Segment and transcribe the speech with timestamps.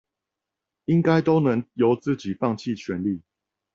[0.85, 3.21] 應該都能由自己放棄權力